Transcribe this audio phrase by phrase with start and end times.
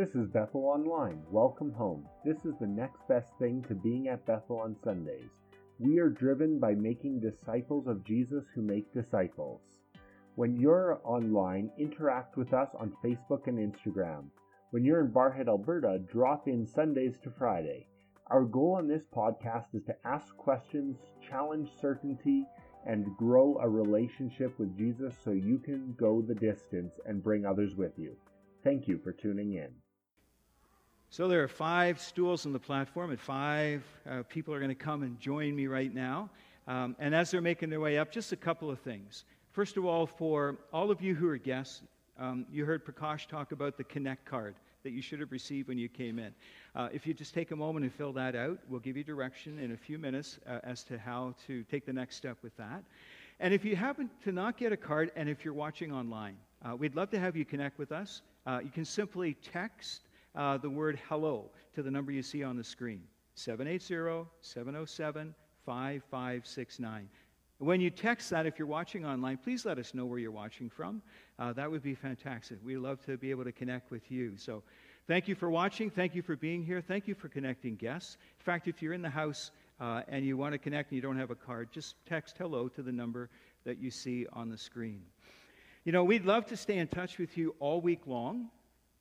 [0.00, 1.22] This is Bethel Online.
[1.30, 2.08] Welcome home.
[2.24, 5.28] This is the next best thing to being at Bethel on Sundays.
[5.78, 9.60] We are driven by making disciples of Jesus who make disciples.
[10.36, 14.30] When you're online, interact with us on Facebook and Instagram.
[14.70, 17.86] When you're in Barrhead, Alberta, drop in Sundays to Friday.
[18.28, 20.96] Our goal on this podcast is to ask questions,
[21.28, 22.46] challenge certainty,
[22.86, 27.76] and grow a relationship with Jesus so you can go the distance and bring others
[27.76, 28.16] with you.
[28.64, 29.79] Thank you for tuning in.
[31.12, 34.76] So there are five stools on the platform, and five uh, people are going to
[34.76, 36.30] come and join me right now.
[36.68, 39.24] Um, and as they're making their way up, just a couple of things.
[39.50, 41.82] First of all, for all of you who are guests,
[42.16, 45.78] um, you heard Prakash talk about the Connect card that you should have received when
[45.78, 46.32] you came in.
[46.76, 49.58] Uh, if you just take a moment and fill that out, we'll give you direction
[49.58, 52.84] in a few minutes uh, as to how to take the next step with that.
[53.40, 56.76] And if you happen to not get a card, and if you're watching online, uh,
[56.76, 58.22] we'd love to have you connect with us.
[58.46, 60.02] Uh, you can simply text
[60.34, 63.02] uh, the word hello to the number you see on the screen
[63.34, 67.08] 780 707 5569.
[67.58, 70.70] When you text that, if you're watching online, please let us know where you're watching
[70.70, 71.02] from.
[71.38, 72.58] Uh, that would be fantastic.
[72.64, 74.32] We'd love to be able to connect with you.
[74.38, 74.62] So,
[75.06, 75.90] thank you for watching.
[75.90, 76.80] Thank you for being here.
[76.80, 78.16] Thank you for connecting guests.
[78.38, 81.02] In fact, if you're in the house uh, and you want to connect and you
[81.02, 83.28] don't have a card, just text hello to the number
[83.64, 85.02] that you see on the screen.
[85.84, 88.48] You know, we'd love to stay in touch with you all week long.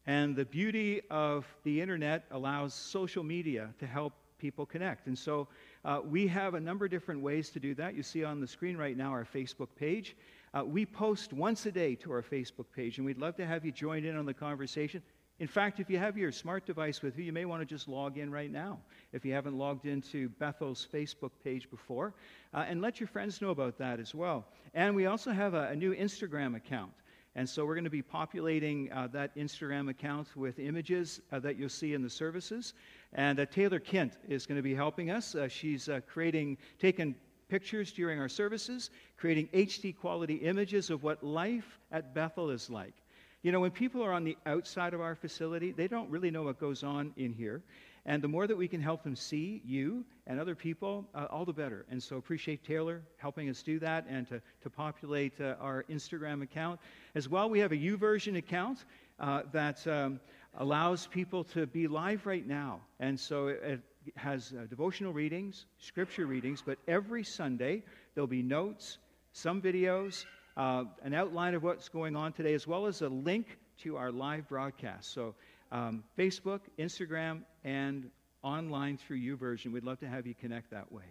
[0.07, 5.07] And the beauty of the internet allows social media to help people connect.
[5.07, 5.47] And so
[5.85, 7.93] uh, we have a number of different ways to do that.
[7.93, 10.15] You see on the screen right now our Facebook page.
[10.53, 13.63] Uh, we post once a day to our Facebook page, and we'd love to have
[13.65, 15.03] you join in on the conversation.
[15.39, 17.87] In fact, if you have your smart device with you, you may want to just
[17.87, 18.79] log in right now
[19.13, 22.13] if you haven't logged into Bethel's Facebook page before,
[22.53, 24.45] uh, and let your friends know about that as well.
[24.73, 26.91] And we also have a, a new Instagram account.
[27.35, 31.57] And so we're going to be populating uh, that Instagram account with images uh, that
[31.57, 32.73] you'll see in the services.
[33.13, 35.35] And uh, Taylor Kent is going to be helping us.
[35.35, 37.15] Uh, she's uh, creating, taking
[37.47, 42.93] pictures during our services, creating HD quality images of what life at Bethel is like.
[43.41, 46.43] You know, when people are on the outside of our facility, they don't really know
[46.43, 47.63] what goes on in here.
[48.05, 51.45] And the more that we can help them see you and other people, uh, all
[51.45, 51.85] the better.
[51.89, 56.41] And so appreciate Taylor helping us do that and to, to populate uh, our Instagram
[56.41, 56.79] account.
[57.15, 58.85] As well, we have a YouVersion account
[59.19, 60.19] uh, that um,
[60.57, 62.81] allows people to be live right now.
[62.99, 63.81] And so it, it
[64.15, 67.83] has uh, devotional readings, scripture readings, but every Sunday
[68.13, 68.97] there'll be notes,
[69.33, 70.25] some videos,
[70.57, 74.11] uh, an outline of what's going on today, as well as a link to our
[74.11, 75.13] live broadcast.
[75.13, 75.35] So
[75.71, 78.09] um, Facebook, Instagram, and
[78.43, 79.71] online through YouVersion.
[79.71, 81.03] We'd love to have you connect that way.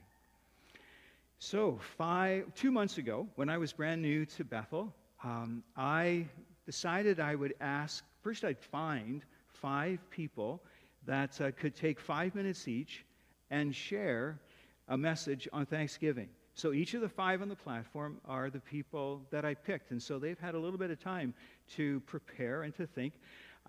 [1.39, 4.93] So, five, two months ago, when I was brand new to Bethel,
[5.23, 6.27] um, I
[6.67, 10.61] decided I would ask, first, I'd find five people
[11.07, 13.05] that uh, could take five minutes each
[13.51, 14.41] and share
[14.89, 16.29] a message on Thanksgiving.
[16.55, 19.93] So each of the five on the platform are the people that I picked.
[19.93, 21.35] And so they've had a little bit of time
[21.77, 23.15] to prepare and to think.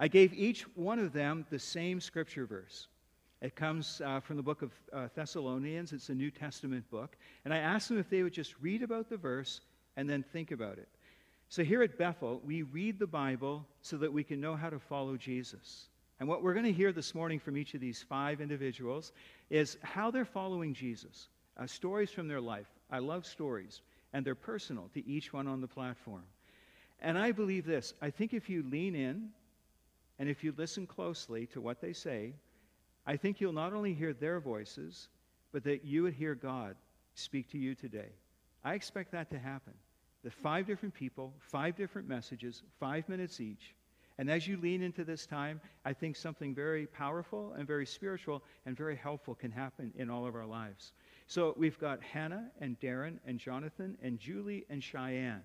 [0.01, 2.87] I gave each one of them the same scripture verse.
[3.41, 5.91] It comes uh, from the book of uh, Thessalonians.
[5.91, 7.17] It's a New Testament book.
[7.43, 9.59] And I asked them if they would just read about the verse
[9.97, 10.87] and then think about it.
[11.49, 14.79] So here at Bethel, we read the Bible so that we can know how to
[14.79, 15.89] follow Jesus.
[16.19, 19.11] And what we're going to hear this morning from each of these five individuals
[19.49, 21.27] is how they're following Jesus,
[21.57, 22.67] uh, stories from their life.
[22.91, 23.81] I love stories,
[24.13, 26.23] and they're personal to each one on the platform.
[27.01, 29.29] And I believe this I think if you lean in
[30.19, 32.33] and if you listen closely to what they say,
[33.07, 35.07] I think you'll not only hear their voices,
[35.51, 36.75] but that you would hear God
[37.15, 38.09] speak to you today.
[38.63, 39.73] I expect that to happen.
[40.23, 43.73] The five different people, five different messages, five minutes each.
[44.17, 48.43] And as you lean into this time, I think something very powerful and very spiritual
[48.65, 50.91] and very helpful can happen in all of our lives.
[51.27, 55.43] So we've got Hannah and Darren and Jonathan and Julie and Cheyenne.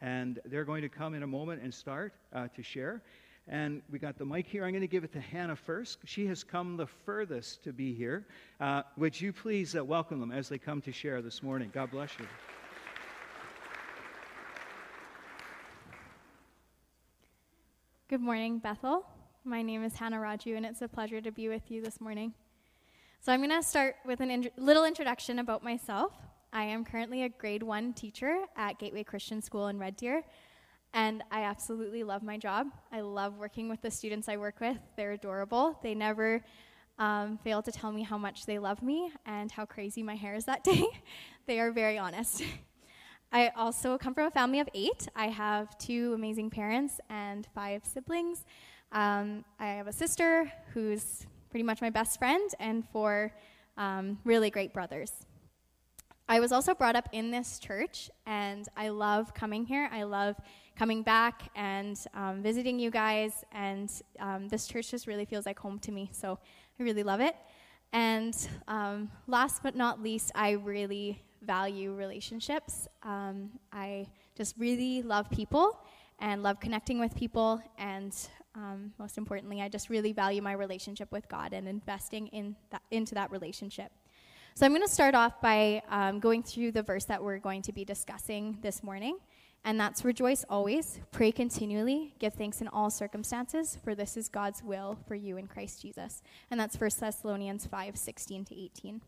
[0.00, 3.02] And they're going to come in a moment and start uh, to share.
[3.48, 4.64] And we got the mic here.
[4.64, 5.98] I'm going to give it to Hannah first.
[6.04, 8.26] She has come the furthest to be here.
[8.60, 11.70] Uh, would you please uh, welcome them as they come to share this morning?
[11.72, 12.26] God bless you.
[18.08, 19.06] Good morning, Bethel.
[19.44, 22.34] My name is Hannah Raju, and it's a pleasure to be with you this morning.
[23.20, 26.12] So, I'm going to start with a in- little introduction about myself.
[26.52, 30.24] I am currently a grade one teacher at Gateway Christian School in Red Deer.
[30.96, 32.68] And I absolutely love my job.
[32.90, 34.78] I love working with the students I work with.
[34.96, 35.78] They're adorable.
[35.82, 36.42] They never
[36.98, 40.34] um, fail to tell me how much they love me and how crazy my hair
[40.34, 40.86] is that day.
[41.46, 42.42] they are very honest.
[43.30, 45.06] I also come from a family of eight.
[45.14, 48.46] I have two amazing parents and five siblings.
[48.90, 53.34] Um, I have a sister who's pretty much my best friend, and four
[53.76, 55.12] um, really great brothers.
[56.26, 59.90] I was also brought up in this church, and I love coming here.
[59.92, 60.36] I love
[60.76, 63.90] coming back and um, visiting you guys, and
[64.20, 66.38] um, this church just really feels like home to me, so
[66.78, 67.34] I really love it.
[67.92, 68.36] And
[68.68, 72.88] um, last but not least, I really value relationships.
[73.02, 74.06] Um, I
[74.36, 75.78] just really love people
[76.18, 78.14] and love connecting with people, and
[78.54, 82.82] um, most importantly, I just really value my relationship with God and investing in that,
[82.90, 83.92] into that relationship.
[84.54, 87.60] So I'm going to start off by um, going through the verse that we're going
[87.62, 89.18] to be discussing this morning,
[89.64, 94.62] and that's rejoice always, pray continually, give thanks in all circumstances, for this is God's
[94.62, 96.22] will for you in Christ Jesus.
[96.50, 99.00] And that's 1 Thessalonians 5 16 to 18.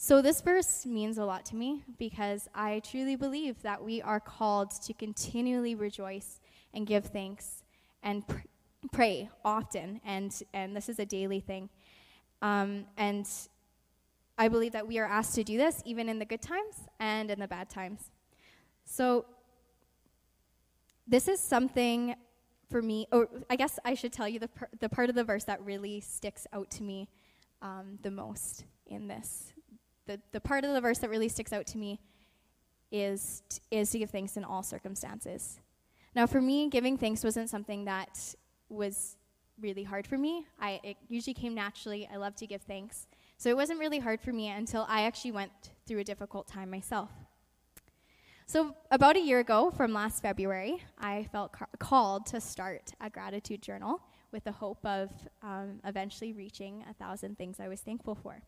[0.00, 4.20] So, this verse means a lot to me because I truly believe that we are
[4.20, 6.38] called to continually rejoice
[6.72, 7.64] and give thanks
[8.02, 8.38] and pr-
[8.92, 11.68] pray often, and, and this is a daily thing.
[12.42, 13.28] Um, and
[14.38, 17.28] I believe that we are asked to do this even in the good times and
[17.28, 18.12] in the bad times.
[18.84, 19.26] So,
[21.08, 22.14] this is something
[22.70, 25.24] for me, or I guess I should tell you the, per, the part of the
[25.24, 27.08] verse that really sticks out to me
[27.62, 29.52] um, the most in this.
[30.06, 31.98] The, the part of the verse that really sticks out to me
[32.92, 35.60] is, t- is to give thanks in all circumstances.
[36.14, 38.34] Now, for me, giving thanks wasn't something that
[38.68, 39.16] was
[39.60, 40.46] really hard for me.
[40.60, 42.08] I, it usually came naturally.
[42.12, 43.06] I love to give thanks.
[43.38, 45.52] So it wasn't really hard for me until I actually went
[45.86, 47.10] through a difficult time myself.
[48.50, 53.10] So, about a year ago, from last February, I felt ca- called to start a
[53.10, 54.00] gratitude journal
[54.32, 55.10] with the hope of
[55.42, 58.40] um, eventually reaching a thousand things I was thankful for.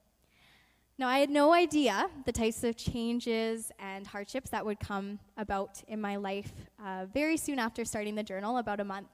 [0.97, 5.83] Now, I had no idea the types of changes and hardships that would come about
[5.87, 6.51] in my life
[6.83, 9.11] uh, very soon after starting the journal, about a month.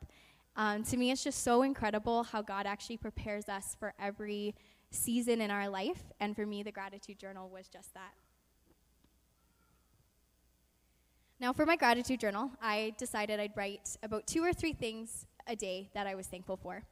[0.54, 4.54] Um, to me, it's just so incredible how God actually prepares us for every
[4.92, 8.12] season in our life, and for me, the gratitude journal was just that.
[11.38, 15.54] Now, for my gratitude journal, I decided I'd write about two or three things a
[15.54, 16.82] day that I was thankful for.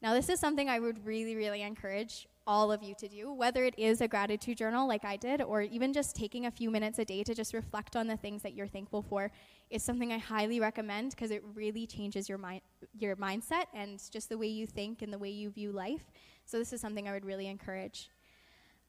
[0.00, 3.64] Now, this is something I would really, really encourage all of you to do, whether
[3.64, 6.98] it is a gratitude journal like I did, or even just taking a few minutes
[6.98, 9.30] a day to just reflect on the things that you're thankful for,
[9.68, 12.62] is something I highly recommend because it really changes your mind,
[12.98, 16.10] your mindset and just the way you think and the way you view life.
[16.46, 18.08] So this is something I would really encourage.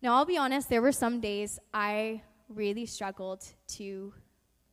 [0.02, 4.14] Now, I'll be honest, there were some days I really struggled to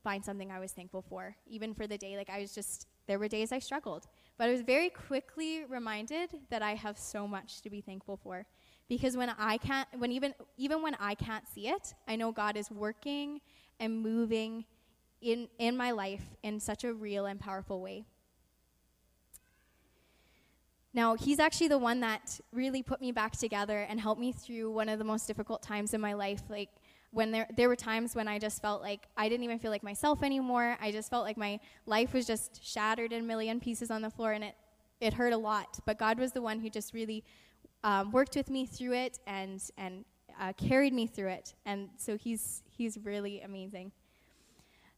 [0.03, 2.17] find something I was thankful for, even for the day.
[2.17, 4.07] Like, I was just, there were days I struggled.
[4.37, 8.45] But I was very quickly reminded that I have so much to be thankful for.
[8.89, 12.57] Because when I can't, when even, even when I can't see it, I know God
[12.57, 13.39] is working
[13.79, 14.65] and moving
[15.21, 18.03] in, in my life in such a real and powerful way.
[20.93, 24.69] Now, he's actually the one that really put me back together and helped me through
[24.71, 26.43] one of the most difficult times in my life.
[26.49, 26.69] Like,
[27.13, 29.83] when there, there were times when I just felt like I didn't even feel like
[29.83, 30.77] myself anymore.
[30.81, 34.09] I just felt like my life was just shattered in a million pieces on the
[34.09, 34.55] floor, and it,
[34.99, 35.79] it hurt a lot.
[35.85, 37.23] But God was the one who just really
[37.83, 40.05] um, worked with me through it and, and
[40.39, 41.53] uh, carried me through it.
[41.65, 43.91] And so he's, he's really amazing.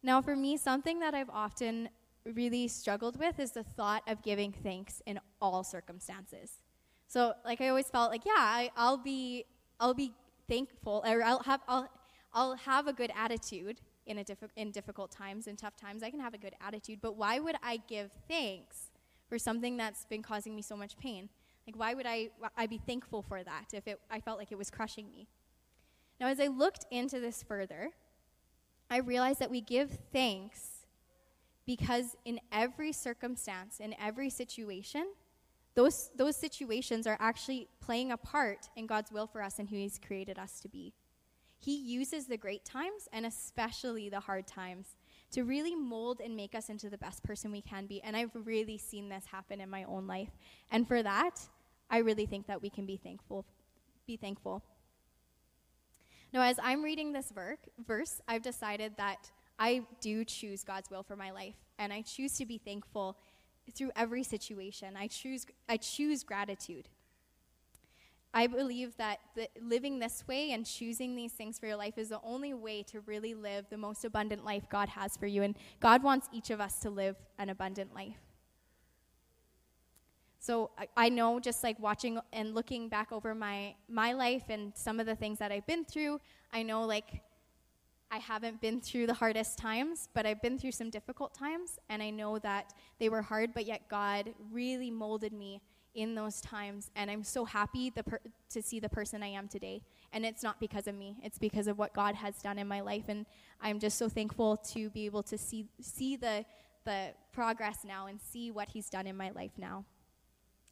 [0.01, 1.89] Now, for me, something that I've often
[2.33, 6.59] really struggled with is the thought of giving thanks in all circumstances.
[7.07, 9.45] So, like I always felt like, yeah, I, will be,
[9.79, 10.11] I'll be
[10.47, 11.89] thankful, or I'll have, I'll,
[12.35, 14.25] I'll have a good attitude in a
[14.57, 16.03] in difficult times, in tough times.
[16.03, 18.91] I can have a good attitude, but why would I give thanks
[19.29, 21.29] for something that's been causing me so much pain?
[21.65, 24.57] Like, why would I, I be thankful for that if it, I felt like it
[24.57, 25.27] was crushing me?
[26.19, 27.91] Now, as I looked into this further,
[28.89, 30.85] I realized that we give thanks
[31.65, 35.07] because in every circumstance, in every situation,
[35.73, 39.75] those, those situations are actually playing a part in God's will for us and who
[39.75, 40.93] He's created us to be.
[41.59, 44.95] He uses the great times and especially the hard times
[45.31, 48.01] to really mold and make us into the best person we can be.
[48.01, 50.29] And I've really seen this happen in my own life.
[50.71, 51.39] And for that,
[51.89, 53.45] I really think that we can be thankful.
[54.07, 54.63] Be thankful.
[56.33, 61.03] Now, as I'm reading this ver- verse, I've decided that I do choose God's will
[61.03, 63.17] for my life, and I choose to be thankful
[63.73, 64.95] through every situation.
[64.97, 66.89] I choose, I choose gratitude.
[68.37, 72.09] I believe that the, living this way and choosing these things for your life is
[72.09, 75.41] the only way to really live the most abundant life God has for you.
[75.41, 78.17] And God wants each of us to live an abundant life.
[80.39, 84.73] So I, I know just like watching and looking back over my, my life and
[84.75, 86.19] some of the things that I've been through,
[86.51, 87.21] I know like
[88.11, 92.03] I haven't been through the hardest times, but I've been through some difficult times, and
[92.03, 95.61] I know that they were hard, but yet God really molded me
[95.95, 99.81] in those times, and I'm so happy per- to see the person I am today.
[100.13, 102.81] And it's not because of me; it's because of what God has done in my
[102.81, 103.25] life, and
[103.61, 106.45] I'm just so thankful to be able to see see the
[106.85, 109.85] the progress now and see what He's done in my life now.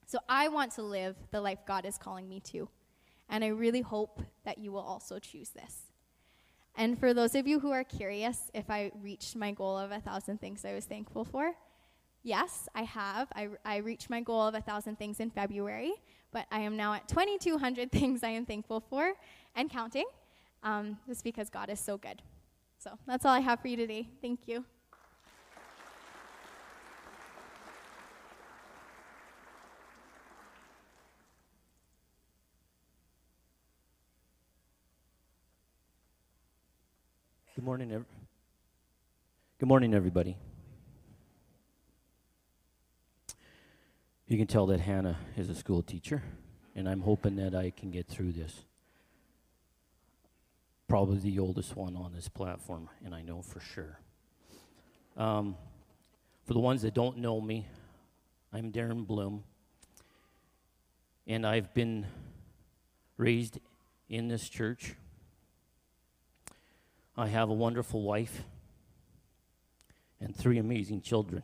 [0.06, 2.70] So I want to live the life God is calling me to,
[3.30, 5.94] and I really hope that you will also choose this.
[6.76, 10.00] And for those of you who are curious if I reached my goal of a
[10.00, 11.54] thousand things I was thankful for,
[12.24, 13.28] yes, I have.
[13.36, 15.94] I, I reached my goal of a thousand things in February,
[16.32, 19.14] but I am now at 2,200 things I am thankful for
[19.56, 20.06] and counting,
[20.64, 22.22] um, just because God is so good.
[22.80, 24.08] So that's all I have for you today.
[24.22, 24.66] Thank you.
[37.56, 38.06] Good morning, ev-
[39.60, 40.36] Good morning, everybody.
[44.34, 46.24] You can tell that Hannah is a school teacher,
[46.76, 48.64] and I'm hoping that I can get through this.
[50.88, 54.00] Probably the oldest one on this platform, and I know for sure.
[55.18, 55.56] Um,
[56.48, 57.68] for the ones that don't know me,
[58.52, 59.44] I'm Darren Bloom,
[61.28, 62.08] and I've been
[63.18, 63.60] raised
[64.10, 64.96] in this church
[67.16, 68.42] I have a wonderful wife
[70.20, 71.44] and three amazing children,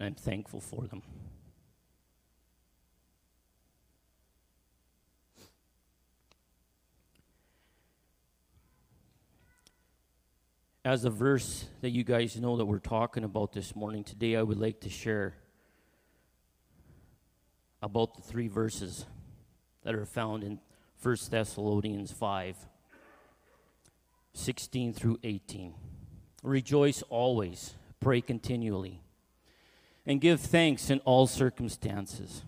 [0.00, 1.02] and I'm thankful for them.
[10.82, 14.42] As a verse that you guys know that we're talking about this morning, today I
[14.42, 15.34] would like to share
[17.82, 19.04] about the three verses
[19.84, 20.58] that are found in
[21.02, 22.56] 1 Thessalonians 5.
[24.32, 25.74] 16 through 18.
[26.42, 29.02] Rejoice always, pray continually,
[30.10, 32.42] and give thanks in all circumstances.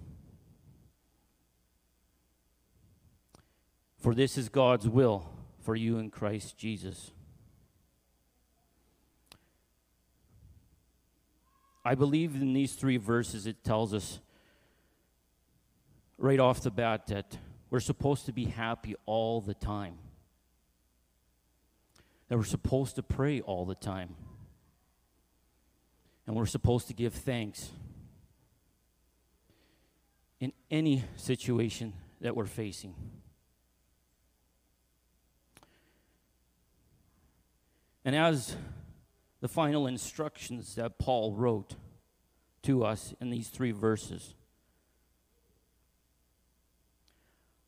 [4.01, 7.13] For this is God's will for you in Christ Jesus.
[11.85, 14.19] I believe in these three verses, it tells us
[16.19, 17.39] right off the bat that
[17.71, 19.99] we're supposed to be happy all the time
[22.29, 24.17] that we're supposed to pray all the time.
[26.27, 27.71] And we're supposed to give thanks
[30.41, 32.95] in any situation that we're facing.
[38.05, 38.57] And as
[39.41, 41.75] the final instructions that Paul wrote
[42.63, 44.35] to us in these three verses,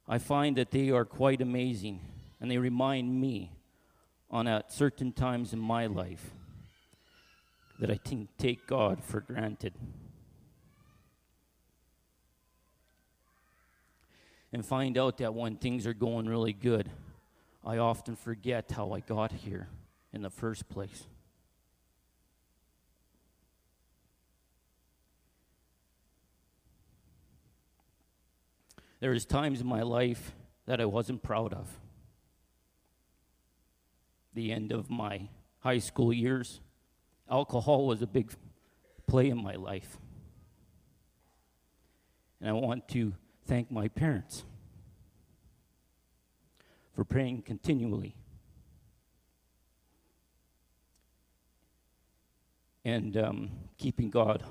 [0.06, 2.00] I find that they are quite amazing
[2.40, 3.52] and they remind me
[4.30, 6.30] on at certain times in my life
[7.78, 9.74] that I think take God for granted.
[14.52, 16.88] And find out that when things are going really good,
[17.64, 19.68] I often forget how I got here
[20.12, 21.06] in the first place.
[29.00, 30.34] There was times in my life
[30.66, 31.68] that I wasn't proud of
[34.32, 35.28] the end of my
[35.60, 36.60] high school years,
[37.30, 38.32] alcohol was a big
[39.06, 39.98] play in my life.
[42.40, 43.14] And I want to
[43.46, 44.44] thank my parents
[46.94, 48.14] for praying continually.
[52.84, 54.44] And um, keeping God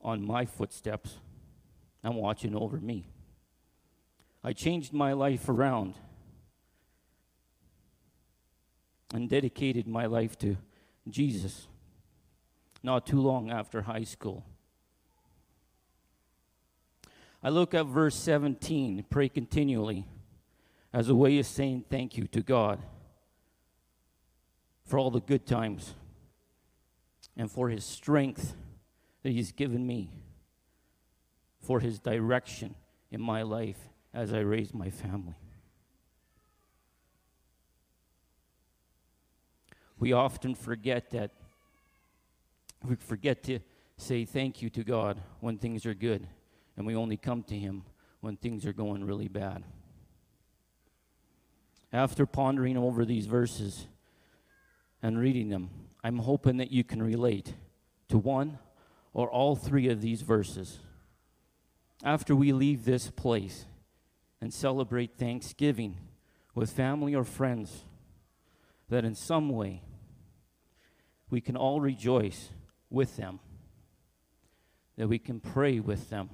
[0.00, 1.18] on my footsteps
[2.02, 3.06] and watching over me.
[4.42, 5.94] I changed my life around
[9.14, 10.56] and dedicated my life to
[11.08, 11.66] Jesus
[12.82, 14.44] not too long after high school.
[17.42, 20.06] I look at verse 17, pray continually,
[20.92, 22.80] as a way of saying thank you to God
[24.84, 25.94] for all the good times
[27.36, 28.54] and for his strength
[29.22, 30.10] that he's given me,
[31.60, 32.74] for his direction
[33.10, 35.34] in my life as I raise my family.
[40.02, 41.30] We often forget that
[42.84, 43.60] we forget to
[43.96, 46.26] say thank you to God when things are good,
[46.76, 47.84] and we only come to Him
[48.20, 49.62] when things are going really bad.
[51.92, 53.86] After pondering over these verses
[55.04, 55.70] and reading them,
[56.02, 57.54] I'm hoping that you can relate
[58.08, 58.58] to one
[59.14, 60.80] or all three of these verses.
[62.02, 63.66] After we leave this place
[64.40, 65.96] and celebrate Thanksgiving
[66.56, 67.84] with family or friends,
[68.88, 69.80] that in some way
[71.32, 72.50] we can all rejoice
[72.90, 73.40] with them,
[74.98, 76.28] that we can pray with them,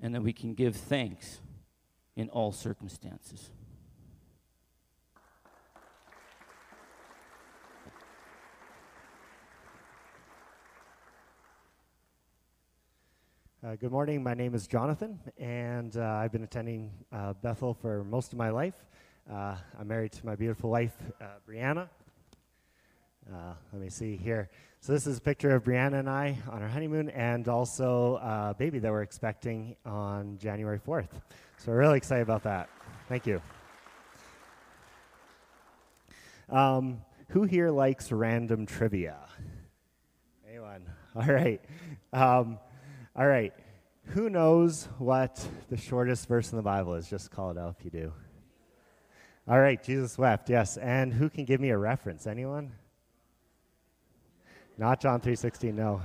[0.00, 1.40] and that we can give thanks
[2.14, 3.50] in all circumstances.
[13.66, 14.22] Uh, good morning.
[14.22, 18.50] My name is Jonathan, and uh, I've been attending uh, Bethel for most of my
[18.50, 18.86] life.
[19.28, 21.88] Uh, I'm married to my beautiful wife, uh, Brianna.
[23.30, 24.50] Uh, let me see here.
[24.80, 28.54] So, this is a picture of Brianna and I on our honeymoon, and also a
[28.58, 31.08] baby that we're expecting on January 4th.
[31.58, 32.68] So, we're really excited about that.
[33.08, 33.40] Thank you.
[36.48, 39.18] Um, who here likes random trivia?
[40.48, 40.84] Anyone?
[41.14, 41.60] All right.
[42.12, 42.58] Um,
[43.14, 43.54] all right.
[44.06, 47.08] Who knows what the shortest verse in the Bible is?
[47.08, 48.12] Just call it out if you do.
[49.46, 50.76] All right, Jesus wept, yes.
[50.76, 52.26] And who can give me a reference?
[52.26, 52.72] Anyone?
[54.82, 56.02] Not John 3:16, no.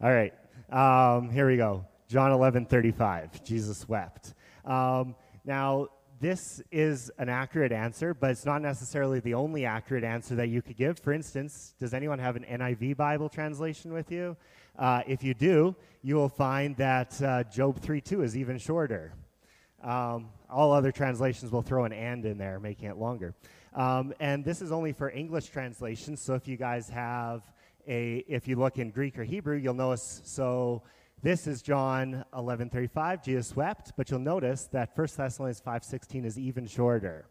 [0.00, 0.32] All right.
[0.70, 1.84] Um, here we go.
[2.06, 3.42] John 11:35.
[3.42, 4.34] Jesus wept.
[4.64, 5.88] Um, now,
[6.20, 10.62] this is an accurate answer, but it's not necessarily the only accurate answer that you
[10.62, 10.96] could give.
[11.00, 14.36] For instance, does anyone have an NIV Bible translation with you?
[14.78, 19.12] Uh, if you do, you will find that uh, Job 3:2 is even shorter.
[19.82, 23.34] Um, all other translations will throw an and in there, making it longer.
[23.76, 26.22] Um, and this is only for English translations.
[26.22, 27.42] So if you guys have
[27.86, 30.22] a, if you look in Greek or Hebrew, you'll notice.
[30.24, 30.82] So
[31.22, 33.22] this is John 11:35.
[33.22, 37.26] Jesus wept, but you'll notice that 1 Thessalonians 5:16 is even shorter,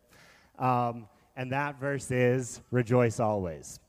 [0.60, 3.80] um, and that verse is "Rejoice always."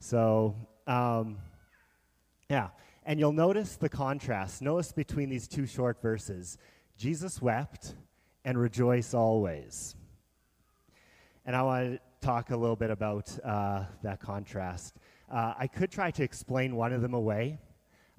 [0.00, 0.56] So,
[0.86, 1.36] um,
[2.48, 2.70] yeah,
[3.04, 4.62] and you'll notice the contrast.
[4.62, 6.56] Notice between these two short verses:
[6.96, 7.94] Jesus wept
[8.42, 9.94] and rejoice always.
[11.44, 14.96] And I want to talk a little bit about uh, that contrast.
[15.30, 17.58] Uh, I could try to explain one of them away.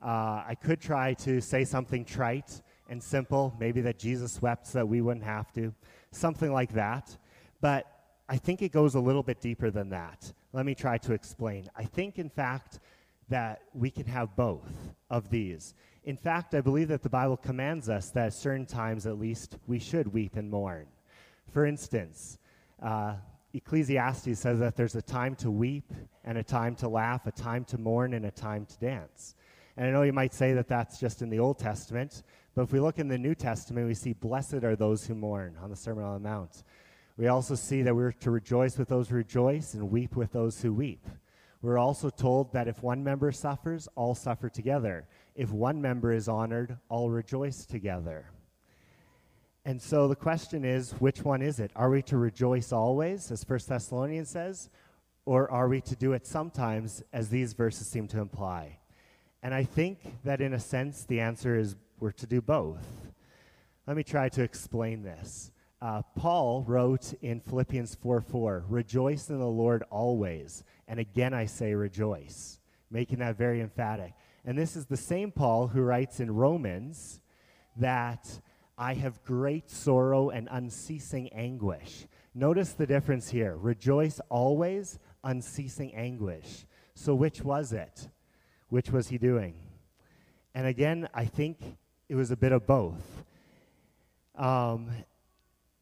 [0.02, 4.80] Uh, I could try to say something trite and simple, maybe that Jesus wept so
[4.80, 5.74] that we wouldn't have to,
[6.12, 7.18] something like that.
[7.62, 7.86] But
[8.30, 10.32] I think it goes a little bit deeper than that.
[10.54, 11.70] Let me try to explain.
[11.76, 12.80] I think, in fact,
[13.30, 14.72] that we can have both
[15.10, 15.74] of these.
[16.04, 19.58] In fact, I believe that the Bible commands us that at certain times, at least,
[19.68, 20.88] we should weep and mourn.
[21.52, 22.38] For instance,
[22.82, 23.16] uh,
[23.54, 25.92] Ecclesiastes says that there's a time to weep
[26.24, 29.36] and a time to laugh, a time to mourn and a time to dance.
[29.78, 32.24] And I know you might say that that's just in the Old Testament,
[32.56, 35.56] but if we look in the New Testament, we see, Blessed are those who mourn
[35.62, 36.64] on the Sermon on the Mount.
[37.16, 40.62] We also see that we're to rejoice with those who rejoice and weep with those
[40.62, 41.08] who weep.
[41.62, 45.08] We're also told that if one member suffers, all suffer together.
[45.36, 48.26] If one member is honored, all rejoice together.
[49.68, 51.72] And so the question is, which one is it?
[51.76, 54.70] Are we to rejoice always, as 1 Thessalonians says,
[55.26, 58.80] or are we to do it sometimes, as these verses seem to imply?
[59.44, 62.88] And I think that in a sense, the answer is we're to do both.
[63.86, 65.52] Let me try to explain this.
[65.82, 70.64] Uh, Paul wrote in Philippians 4 4, Rejoice in the Lord always.
[70.88, 74.14] And again, I say rejoice, making that very emphatic.
[74.46, 77.20] And this is the same Paul who writes in Romans
[77.76, 78.40] that
[78.78, 82.06] I have great sorrow and unceasing anguish.
[82.36, 86.66] Notice the difference here rejoice always, unceasing anguish.
[86.94, 88.10] So, which was it?
[88.70, 89.56] Which was he doing?
[90.54, 93.24] And again, I think it was a bit of both.
[94.36, 94.92] Um,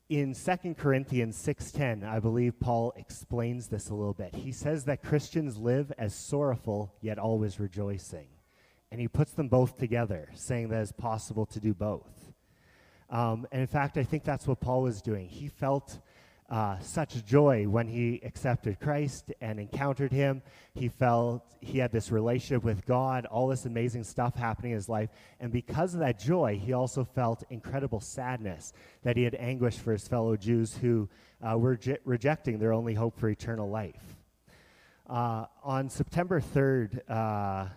[0.07, 4.35] in 2 Corinthians 6:10, I believe Paul explains this a little bit.
[4.35, 8.27] He says that Christians live as sorrowful yet always rejoicing.
[8.91, 12.24] And he puts them both together, saying that it's possible to do both.
[13.09, 15.27] Um, and in fact, I think that's what Paul was doing.
[15.27, 15.99] He felt
[16.49, 20.41] uh, such joy when he accepted Christ and encountered him.
[20.73, 24.89] He felt he had this relationship with God, all this amazing stuff happening in his
[24.89, 25.09] life.
[25.39, 29.91] And because of that joy, he also felt incredible sadness that he had anguish for
[29.91, 31.09] his fellow Jews who
[31.41, 34.17] uh, were je- rejecting their only hope for eternal life.
[35.07, 37.67] Uh, on September 3rd, uh,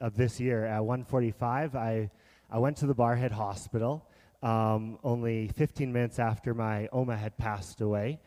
[0.00, 2.10] of this year at 1:45, I
[2.50, 4.06] I went to the Barrhead Hospital
[4.42, 8.20] um, only 15 minutes after my Oma had passed away,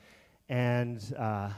[0.47, 1.49] and uh,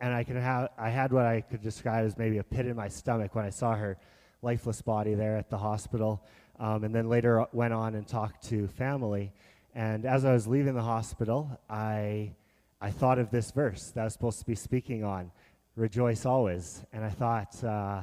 [0.00, 2.76] and I can have I had what I could describe as maybe a pit in
[2.76, 3.96] my stomach when I saw her
[4.42, 6.22] lifeless body there at the hospital,
[6.58, 9.32] um, and then later went on and talked to family.
[9.74, 12.32] And as I was leaving the hospital, I
[12.80, 15.30] I thought of this verse that I was supposed to be speaking on,
[15.76, 17.64] "Rejoice always," and I thought.
[17.64, 18.02] Uh,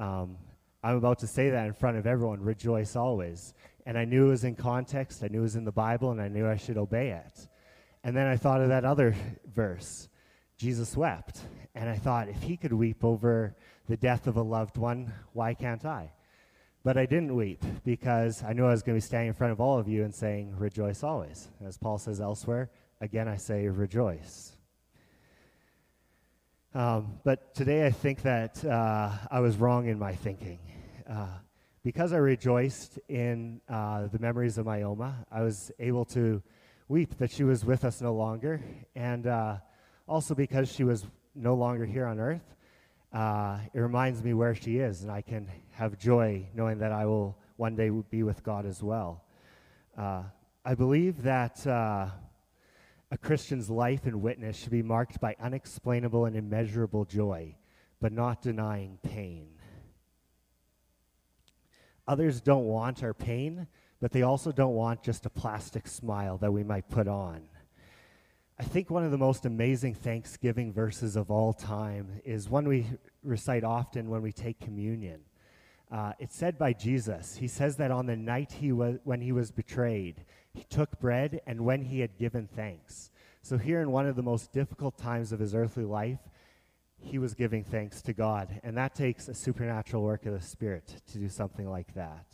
[0.00, 0.36] um,
[0.82, 3.52] I'm about to say that in front of everyone, rejoice always.
[3.88, 6.20] And I knew it was in context, I knew it was in the Bible, and
[6.20, 7.48] I knew I should obey it.
[8.04, 10.10] And then I thought of that other verse
[10.58, 11.40] Jesus wept.
[11.74, 13.56] And I thought, if he could weep over
[13.88, 16.12] the death of a loved one, why can't I?
[16.84, 19.54] But I didn't weep because I knew I was going to be standing in front
[19.54, 21.48] of all of you and saying, Rejoice always.
[21.64, 22.70] As Paul says elsewhere,
[23.00, 24.52] again I say, Rejoice.
[26.74, 30.58] Um, but today I think that uh, I was wrong in my thinking.
[31.08, 31.38] Uh,
[31.88, 36.42] because I rejoiced in uh, the memories of my Oma, I was able to
[36.86, 38.60] weep that she was with us no longer.
[38.94, 39.56] And uh,
[40.06, 42.44] also because she was no longer here on earth,
[43.10, 47.06] uh, it reminds me where she is, and I can have joy knowing that I
[47.06, 49.24] will one day be with God as well.
[49.96, 50.24] Uh,
[50.66, 52.08] I believe that uh,
[53.10, 57.56] a Christian's life and witness should be marked by unexplainable and immeasurable joy,
[57.98, 59.57] but not denying pain.
[62.08, 63.66] Others don't want our pain,
[64.00, 67.42] but they also don't want just a plastic smile that we might put on.
[68.58, 72.86] I think one of the most amazing Thanksgiving verses of all time is one we
[73.22, 75.20] recite often when we take communion.
[75.92, 77.36] Uh, it's said by Jesus.
[77.36, 81.40] He says that on the night he was, when he was betrayed, he took bread
[81.46, 83.10] and when he had given thanks.
[83.42, 86.18] So, here in one of the most difficult times of his earthly life,
[87.00, 88.60] he was giving thanks to God.
[88.62, 92.26] And that takes a supernatural work of the Spirit to do something like that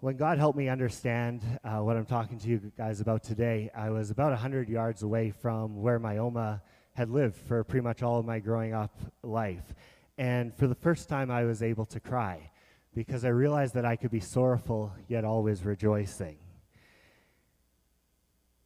[0.00, 3.90] when God helped me understand uh, what I'm talking to you guys about today, I
[3.90, 6.62] was about 100 yards away from where my Oma
[6.94, 9.74] had lived for pretty much all of my growing up life.
[10.16, 12.50] And for the first time, I was able to cry
[12.94, 16.38] because I realized that I could be sorrowful yet always rejoicing.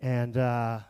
[0.00, 0.80] And uh,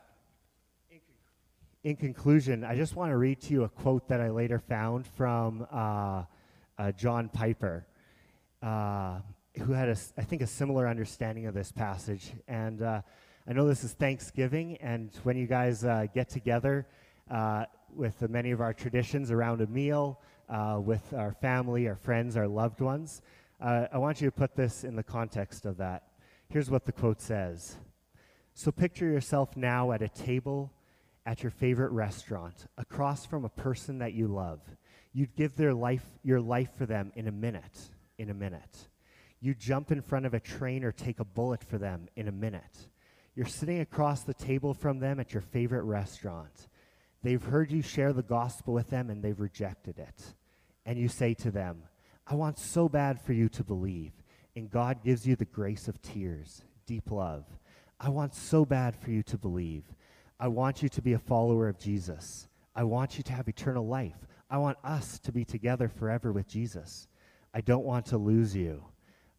[1.84, 5.06] in conclusion, I just want to read to you a quote that I later found
[5.06, 6.24] from uh,
[6.78, 7.86] uh John Piper.
[8.62, 9.20] Uh,
[9.60, 12.32] who had, a, I think, a similar understanding of this passage.
[12.46, 13.02] And uh,
[13.48, 16.86] I know this is Thanksgiving, and when you guys uh, get together
[17.30, 20.20] uh, with many of our traditions around a meal,
[20.84, 23.22] with our family, our friends, our loved ones,
[23.60, 26.04] I want you to put this in the context of that.
[26.48, 27.76] Here's what the quote says
[28.54, 30.72] So picture yourself now at a table
[31.28, 34.60] at your favorite restaurant, across from a person that you love.
[35.12, 38.88] You'd give their life, your life for them in a minute, in a minute.
[39.38, 42.32] You jump in front of a train or take a bullet for them in a
[42.32, 42.88] minute.
[43.34, 46.68] You're sitting across the table from them at your favorite restaurant.
[47.22, 50.34] They've heard you share the gospel with them and they've rejected it.
[50.86, 51.82] And you say to them,
[52.26, 54.12] I want so bad for you to believe.
[54.56, 57.44] And God gives you the grace of tears, deep love.
[58.00, 59.84] I want so bad for you to believe.
[60.40, 62.48] I want you to be a follower of Jesus.
[62.74, 64.26] I want you to have eternal life.
[64.48, 67.08] I want us to be together forever with Jesus.
[67.52, 68.84] I don't want to lose you.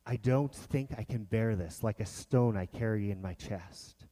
[0.06, 4.06] I don't think I can bear this like a stone I carry in my chest.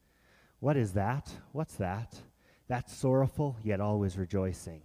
[0.60, 1.30] What is that?
[1.52, 2.16] What's that?
[2.68, 4.82] That's sorrowful, yet always rejoicing.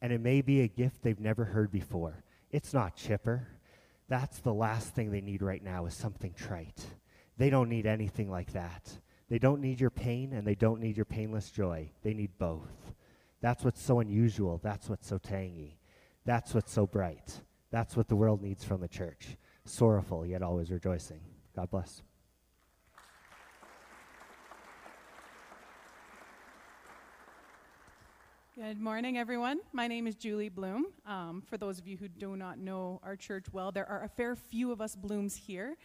[0.00, 2.24] And it may be a gift they've never heard before.
[2.50, 3.48] It's not chipper.
[4.08, 6.84] That's the last thing they need right now is something trite.
[7.36, 8.90] They don't need anything like that.
[9.30, 11.92] They don't need your pain and they don't need your painless joy.
[12.02, 12.92] They need both.
[13.40, 14.60] That's what's so unusual.
[14.62, 15.78] That's what's so tangy.
[16.26, 17.40] That's what's so bright.
[17.70, 21.20] That's what the world needs from the church sorrowful, yet always rejoicing.
[21.54, 22.02] God bless.
[28.56, 29.60] Good morning, everyone.
[29.72, 30.86] My name is Julie Bloom.
[31.06, 34.08] Um, for those of you who do not know our church well, there are a
[34.08, 35.76] fair few of us Blooms here.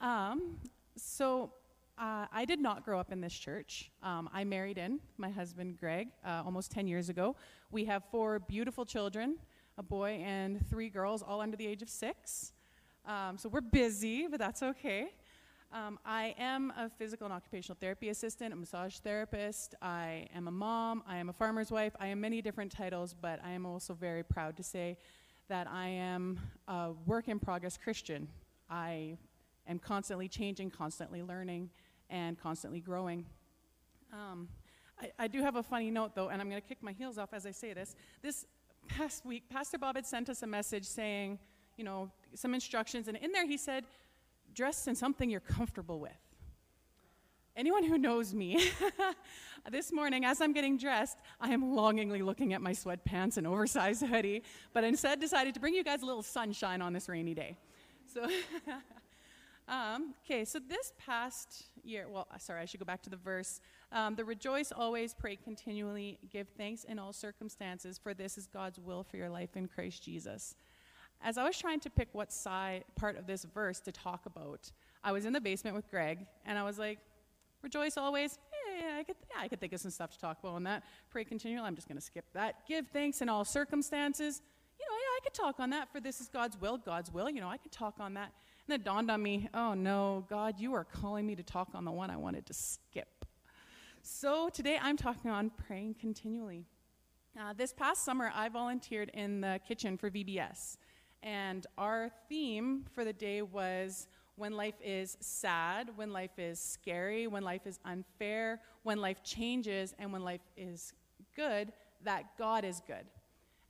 [0.00, 0.58] Um,
[0.96, 1.52] so,
[1.98, 3.90] uh, I did not grow up in this church.
[4.02, 7.34] Um, I married in my husband, Greg, uh, almost 10 years ago.
[7.70, 9.36] We have four beautiful children
[9.78, 12.52] a boy and three girls, all under the age of six.
[13.06, 15.06] Um, so we're busy, but that's okay.
[15.72, 19.76] Um, I am a physical and occupational therapy assistant, a massage therapist.
[19.80, 21.04] I am a mom.
[21.06, 21.92] I am a farmer's wife.
[22.00, 24.98] I am many different titles, but I am also very proud to say
[25.48, 28.26] that I am a work in progress Christian.
[28.68, 29.16] I
[29.68, 31.70] am constantly changing, constantly learning,
[32.10, 33.24] and constantly growing.
[34.12, 34.48] Um,
[35.00, 37.18] I, I, do have a funny note, though, and I'm going to kick my heels
[37.18, 37.94] off as I say this.
[38.22, 38.46] This
[38.88, 41.38] past week, Pastor Bob had sent us a message saying,
[41.76, 43.84] you know, some instructions, and in there he said,
[44.54, 46.10] dress in something you're comfortable with.
[47.56, 48.70] Anyone who knows me,
[49.70, 54.06] this morning as I'm getting dressed, I am longingly looking at my sweatpants and oversized
[54.06, 54.42] hoodie,
[54.72, 57.56] but instead decided to bring you guys a little sunshine on this rainy day.
[58.12, 58.28] So,
[59.68, 63.60] um, okay, so this past year, well, sorry, I should go back to the verse.
[63.90, 68.78] Um, the rejoice always, pray continually, give thanks in all circumstances, for this is God's
[68.78, 70.54] will for your life in Christ Jesus.
[71.22, 74.70] as I was trying to pick what side part of this verse to talk about,
[75.02, 76.98] I was in the basement with Greg, and I was like,
[77.62, 78.38] "Rejoice always."
[78.80, 80.84] Yeah, I could, yeah, I could think of some stuff to talk about on that.
[81.10, 81.66] Pray continually.
[81.66, 82.66] I'm just going to skip that.
[82.66, 84.42] Give thanks in all circumstances.
[84.78, 85.90] You know, yeah, I could talk on that.
[85.90, 86.78] For this is God's will.
[86.78, 87.28] God's will.
[87.28, 88.32] You know, I could talk on that.
[88.68, 91.86] And it dawned on me, oh no, God, you are calling me to talk on
[91.86, 93.24] the one I wanted to skip.
[94.02, 96.66] So today I'm talking on praying continually.
[97.40, 100.76] Uh, this past summer, I volunteered in the kitchen for VBS.
[101.22, 107.26] And our theme for the day was when life is sad, when life is scary,
[107.26, 110.92] when life is unfair, when life changes, and when life is
[111.34, 111.72] good,
[112.04, 113.06] that God is good.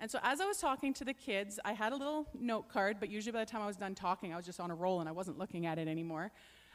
[0.01, 2.99] And so as I was talking to the kids, I had a little note card,
[3.01, 5.01] but usually by the time I was done talking, I was just on a roll
[5.01, 6.31] and I wasn't looking at it anymore.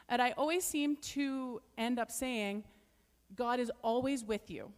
[0.08, 2.64] And I always seem to end up saying,
[3.34, 4.70] God is always with you.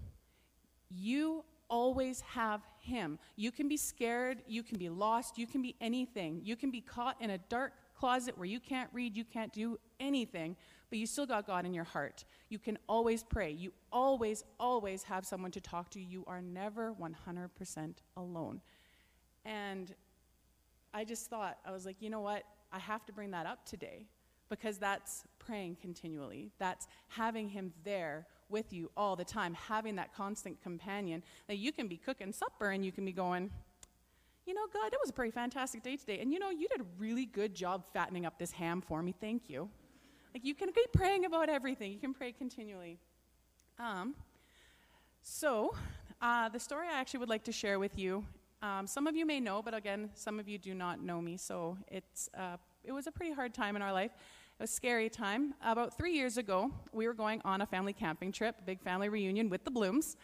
[0.88, 3.18] You always have Him.
[3.34, 6.40] You can be scared, you can be lost, you can be anything.
[6.44, 9.78] You can be caught in a dark closet where you can't read, you can't do
[9.98, 10.56] anything,
[10.90, 12.24] but you still got God in your heart.
[12.48, 13.50] You can always pray.
[13.50, 16.00] You always, always have someone to talk to.
[16.00, 18.60] You are never 100% alone.
[19.44, 19.94] And
[20.94, 22.44] I just thought, I was like, you know what?
[22.72, 24.06] I have to bring that up today
[24.48, 26.50] because that's praying continually.
[26.58, 31.72] That's having Him there with you all the time, having that constant companion that you
[31.72, 33.50] can be cooking supper and you can be going,
[34.46, 36.20] you know, God, it was a pretty fantastic day today.
[36.20, 39.12] And you know, you did a really good job fattening up this ham for me.
[39.20, 39.68] Thank you.
[40.36, 42.98] Like, you can keep praying about everything, you can pray continually.
[43.78, 44.14] Um,
[45.22, 45.74] so,
[46.20, 48.22] uh, the story I actually would like to share with you,
[48.60, 51.38] um, some of you may know, but again, some of you do not know me.
[51.38, 54.10] So, it's, uh, it was a pretty hard time in our life.
[54.12, 55.54] It was a scary time.
[55.64, 59.48] About three years ago, we were going on a family camping trip, big family reunion
[59.48, 60.18] with the Blooms.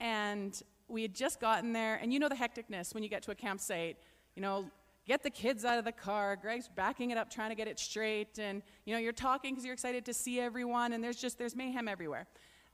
[0.00, 3.32] And we had just gotten there, and you know the hecticness when you get to
[3.32, 3.98] a campsite.
[4.34, 4.70] You know,
[5.08, 6.36] get the kids out of the car.
[6.36, 9.64] Greg's backing it up, trying to get it straight, and you know you're talking because
[9.64, 12.26] you're excited to see everyone, and there's just there's mayhem everywhere.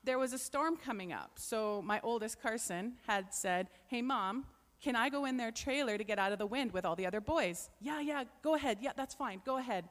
[0.03, 4.45] There was a storm coming up, so my oldest Carson had said, "Hey, mom."
[4.81, 7.07] Can I go in their trailer to get out of the wind with all the
[7.07, 7.71] other boys?
[7.79, 8.79] Yeah, yeah, go ahead.
[8.81, 9.41] Yeah, that's fine.
[9.43, 9.85] Go ahead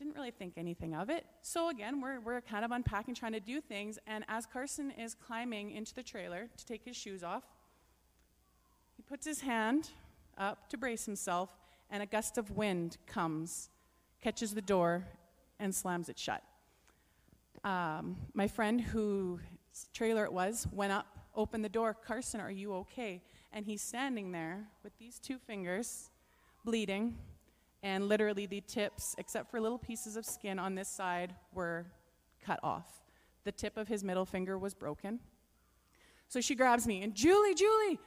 [0.00, 1.26] didn't really think anything of it.
[1.42, 3.98] So again, we're, we're kind of unpacking, trying to do things.
[4.06, 7.44] And as Carson is climbing into the trailer to take his shoes off,
[8.96, 9.90] he puts his hand
[10.38, 11.50] up to brace himself,
[11.90, 13.70] and a gust of wind comes,
[14.20, 15.06] catches the door,
[15.58, 16.42] and slams it shut.
[17.64, 19.40] Um, my friend, whose
[19.92, 21.94] trailer it was, went up, opened the door.
[21.94, 23.22] Carson, are you okay?
[23.52, 26.10] And he's standing there with these two fingers,
[26.64, 27.16] bleeding,
[27.82, 31.86] and literally the tips, except for little pieces of skin on this side, were
[32.44, 33.02] cut off.
[33.44, 35.20] The tip of his middle finger was broken.
[36.28, 37.98] So she grabs me and, Julie, Julie,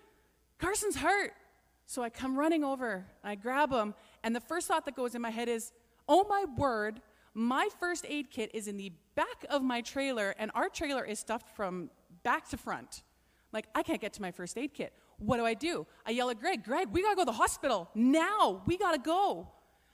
[0.60, 1.34] Carson's hurt.
[1.86, 3.94] So I come running over, I grab him,
[4.24, 5.74] and the first thought that goes in my head is,
[6.08, 7.02] oh my word,
[7.34, 11.20] my first aid kit is in the back of my trailer, and our trailer is
[11.20, 11.90] stuffed from
[12.24, 13.04] back to front.
[13.52, 14.94] Like, I can't get to my first aid kit.
[15.18, 15.86] What do I do?
[16.06, 18.62] I yell at Greg, Greg, we gotta go to the hospital now.
[18.66, 19.50] We gotta go.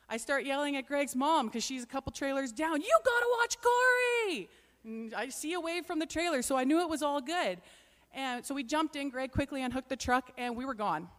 [0.09, 2.81] I start yelling at Greg's mom because she's a couple trailers down.
[2.81, 4.49] You gotta watch Corey!
[4.83, 7.59] And I see a wave from the trailer, so I knew it was all good.
[8.13, 9.09] And so we jumped in.
[9.09, 11.09] Greg quickly unhooked the truck, and we were gone.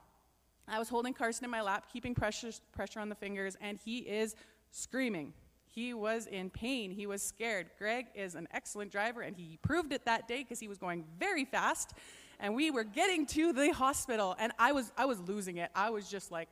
[0.70, 3.98] I was holding Carson in my lap, keeping pressure, pressure on the fingers, and he
[3.98, 4.34] is
[4.70, 5.32] screaming.
[5.66, 6.90] He was in pain.
[6.90, 7.70] He was scared.
[7.78, 11.04] Greg is an excellent driver, and he proved it that day because he was going
[11.18, 11.94] very fast.
[12.40, 15.70] And we were getting to the hospital, and I was, I was losing it.
[15.74, 16.48] I was just like,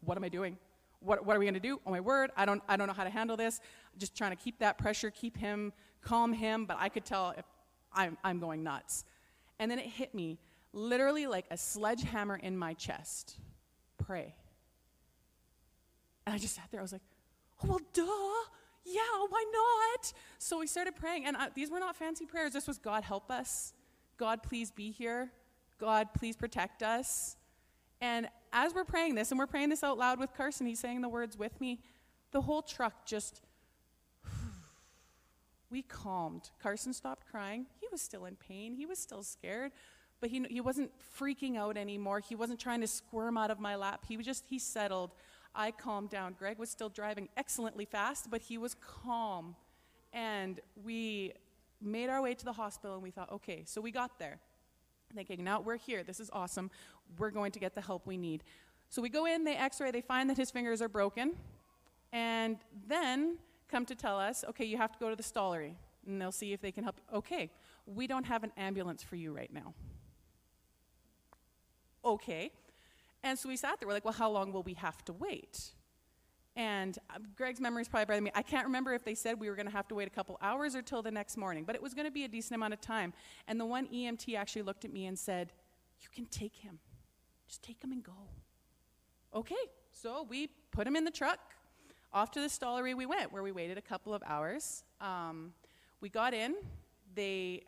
[0.00, 0.56] what am I doing?
[1.04, 1.80] what, what are we going to do?
[1.86, 3.60] Oh my word, I don't, I don't know how to handle this.
[3.98, 7.44] Just trying to keep that pressure, keep him, calm him, but I could tell if
[7.92, 9.04] I'm, I'm going nuts.
[9.58, 10.38] And then it hit me
[10.72, 13.36] literally like a sledgehammer in my chest.
[14.04, 14.34] Pray.
[16.26, 17.02] And I just sat there, I was like,
[17.62, 18.50] oh, well, duh.
[18.84, 20.12] Yeah, why not?
[20.38, 22.52] So we started praying, and I, these were not fancy prayers.
[22.52, 23.72] This was God help us.
[24.16, 25.30] God, please be here.
[25.78, 27.36] God, please protect us.
[28.00, 31.00] And as we're praying this, and we're praying this out loud with Carson, he's saying
[31.00, 31.80] the words with me,
[32.32, 33.40] the whole truck just,
[35.70, 36.50] we calmed.
[36.60, 37.66] Carson stopped crying.
[37.80, 39.70] He was still in pain, he was still scared,
[40.22, 42.20] but he, he wasn't freaking out anymore.
[42.20, 44.04] He wasn't trying to squirm out of my lap.
[44.08, 45.10] He was just, he settled.
[45.52, 46.36] I calmed down.
[46.38, 49.56] Greg was still driving excellently fast, but he was calm.
[50.12, 51.32] And we
[51.82, 54.38] made our way to the hospital, and we thought, okay, so we got there
[55.12, 56.02] thinking, now we're here.
[56.02, 56.70] This is awesome.
[57.18, 58.44] We're going to get the help we need.
[58.88, 61.32] So we go in, they x ray, they find that his fingers are broken,
[62.12, 65.74] and then come to tell us, okay, you have to go to the Stollery,
[66.06, 67.00] and they'll see if they can help.
[67.12, 67.50] Okay,
[67.86, 69.74] we don't have an ambulance for you right now.
[72.04, 72.52] Okay.
[73.22, 73.86] And so we sat there.
[73.86, 75.72] We're like, well, how long will we have to wait?
[76.54, 78.32] And uh, Greg's memory is probably better than me.
[78.34, 80.38] I can't remember if they said we were going to have to wait a couple
[80.42, 82.74] hours or till the next morning, but it was going to be a decent amount
[82.74, 83.14] of time.
[83.48, 85.52] And the one EMT actually looked at me and said,
[86.02, 86.78] You can take him.
[87.48, 88.12] Just take him and go.
[89.34, 89.54] Okay,
[89.92, 91.38] so we put him in the truck.
[92.12, 94.84] Off to the Stollery we went, where we waited a couple of hours.
[95.00, 95.54] Um,
[96.02, 96.54] we got in.
[97.14, 97.62] They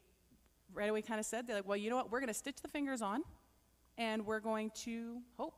[0.75, 2.11] right away kind of said, They're like, Well, you know what?
[2.11, 3.23] We're going to stitch the fingers on,
[3.99, 5.55] and we're going to hope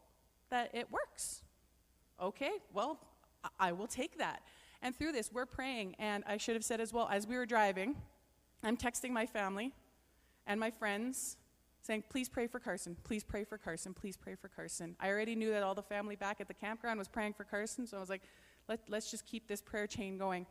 [0.50, 1.42] that it works.
[2.20, 2.98] Okay, well,
[3.58, 4.42] I will take that.
[4.82, 5.96] And through this, we're praying.
[5.98, 7.96] And I should have said as well, as we were driving,
[8.62, 9.72] I'm texting my family
[10.46, 11.36] and my friends
[11.82, 14.96] saying, please pray for Carson, please pray for Carson, please pray for Carson.
[14.98, 17.86] I already knew that all the family back at the campground was praying for Carson,
[17.86, 18.22] so I was like,
[18.68, 20.46] Let, let's just keep this prayer chain going.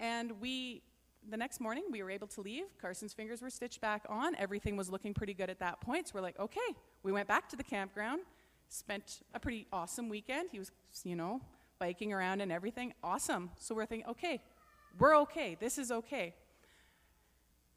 [0.00, 0.82] And we,
[1.28, 2.64] the next morning, we were able to leave.
[2.80, 4.34] Carson's fingers were stitched back on.
[4.36, 6.08] Everything was looking pretty good at that point.
[6.08, 6.60] So we're like, okay.
[7.02, 8.22] We went back to the campground,
[8.68, 10.50] spent a pretty awesome weekend.
[10.52, 10.70] He was,
[11.04, 11.40] you know,
[11.78, 12.92] biking around and everything.
[13.02, 13.50] Awesome.
[13.58, 14.42] So we're thinking, okay,
[14.98, 15.56] we're okay.
[15.58, 16.34] This is okay.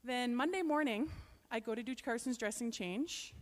[0.03, 1.09] Then Monday morning,
[1.51, 3.33] I go to do Carson's dressing change,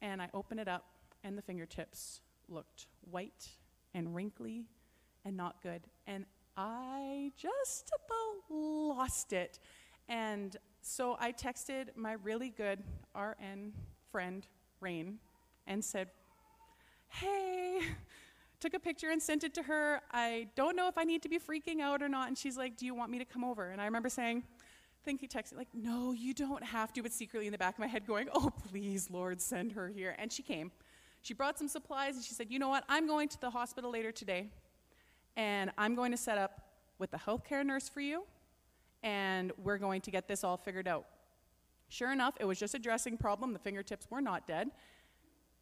[0.00, 0.84] and I open it up,
[1.24, 3.48] and the fingertips looked white
[3.94, 4.66] and wrinkly
[5.24, 5.82] and not good.
[6.06, 6.26] And
[6.60, 9.58] I just about lost it.
[10.10, 12.82] And so I texted my really good
[13.16, 13.72] RN
[14.12, 14.46] friend,
[14.80, 15.18] Rain,
[15.66, 16.08] and said,
[17.08, 17.80] Hey,
[18.60, 20.02] took a picture and sent it to her.
[20.12, 22.28] I don't know if I need to be freaking out or not.
[22.28, 23.70] And she's like, Do you want me to come over?
[23.70, 24.42] And I remember saying,
[25.02, 27.78] think he texted, like, No, you don't have to, but secretly in the back of
[27.78, 30.14] my head going, Oh, please, Lord, send her here.
[30.18, 30.72] And she came.
[31.22, 32.84] She brought some supplies and she said, You know what?
[32.86, 34.50] I'm going to the hospital later today
[35.40, 36.60] and I'm going to set up
[36.98, 38.24] with the healthcare nurse for you
[39.02, 41.06] and we're going to get this all figured out.
[41.88, 43.54] Sure enough, it was just a dressing problem.
[43.54, 44.70] The fingertips were not dead.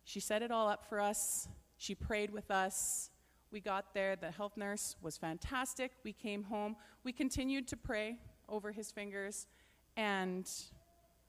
[0.03, 1.47] She set it all up for us.
[1.77, 3.11] She prayed with us.
[3.53, 4.17] We got there.
[4.17, 5.93] The health nurse was fantastic.
[6.03, 6.75] We came home.
[7.05, 8.17] We continued to pray
[8.49, 9.47] over his fingers.
[9.97, 10.51] And,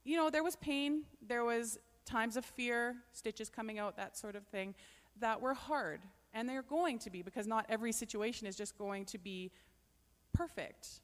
[0.04, 1.04] you know, there was pain.
[1.22, 4.74] There was times of fear, stitches coming out, that sort of thing,
[5.20, 6.02] that were hard.
[6.34, 9.52] And they're going to be because not every situation is just going to be
[10.34, 11.02] perfect.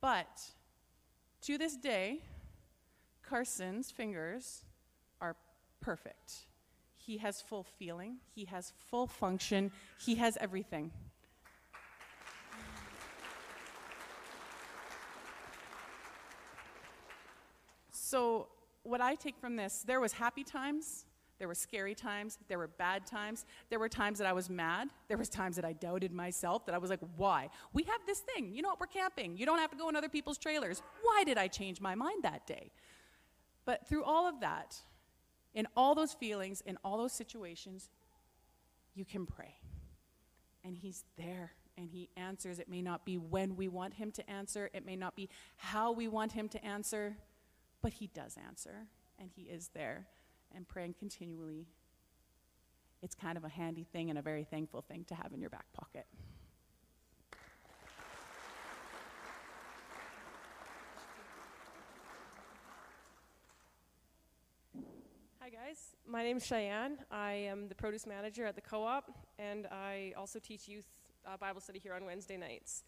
[0.00, 0.40] But
[1.42, 2.20] to this day,
[3.22, 4.64] Carson's fingers
[5.20, 5.36] are
[5.80, 6.46] perfect.
[6.96, 10.90] He has full feeling, he has full function, he has everything.
[17.92, 18.48] So,
[18.82, 21.04] what I take from this, there was happy times,
[21.40, 24.90] there were scary times, there were bad times, there were times that I was mad,
[25.08, 27.48] there was times that I doubted myself, that I was like, why?
[27.72, 29.38] We have this thing, you know what, we're camping.
[29.38, 30.82] You don't have to go in other people's trailers.
[31.02, 32.70] Why did I change my mind that day?
[33.64, 34.76] But through all of that,
[35.54, 37.88] in all those feelings, in all those situations,
[38.94, 39.54] you can pray.
[40.62, 42.58] And He's there and He answers.
[42.58, 45.90] It may not be when we want Him to answer, it may not be how
[45.90, 47.16] we want Him to answer,
[47.80, 48.86] but He does answer
[49.18, 50.06] and He is there.
[50.54, 51.66] And praying continually,
[53.02, 55.50] it's kind of a handy thing and a very thankful thing to have in your
[55.50, 56.06] back pocket.
[65.40, 66.98] Hi guys, my name is Cheyenne.
[67.10, 70.84] I am the produce manager at the co-op, and I also teach youth
[71.26, 72.84] uh, Bible study here on Wednesday nights.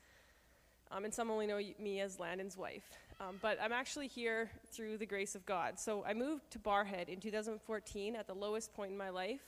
[0.91, 2.91] Um, and some only know me as Landon's wife.
[3.23, 5.79] Um, but I'm actually here through the grace of God.
[5.79, 9.43] So I moved to Barrhead in 2014 at the lowest point in my life,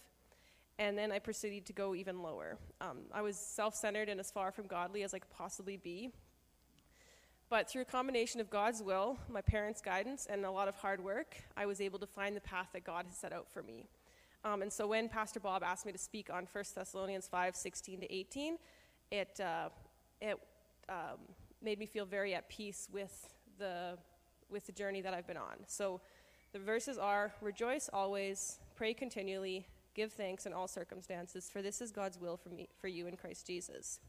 [0.78, 2.56] and then I proceeded to go even lower.
[2.80, 6.10] Um, I was self-centered and as far from godly as I could possibly be.
[7.50, 11.02] But through a combination of God's will, my parents' guidance, and a lot of hard
[11.02, 13.88] work, I was able to find the path that God has set out for me.
[14.44, 18.00] Um, and so when Pastor Bob asked me to speak on 1 Thessalonians 5 16
[18.02, 18.56] to 18,
[19.10, 19.70] it, uh,
[20.20, 20.38] it
[20.88, 21.18] um,
[21.60, 23.98] made me feel very at peace with the,
[24.50, 25.56] with the journey that I've been on.
[25.66, 26.00] So
[26.52, 31.90] the verses are Rejoice always, pray continually, give thanks in all circumstances, for this is
[31.90, 34.00] God's will for, me, for you in Christ Jesus.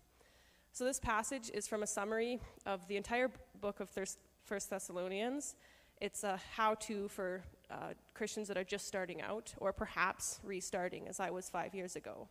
[0.72, 3.32] So, this passage is from a summary of the entire
[3.62, 5.56] book of First Thessalonians.
[6.02, 11.08] It's a how to for uh, Christians that are just starting out, or perhaps restarting,
[11.08, 12.28] as I was five years ago.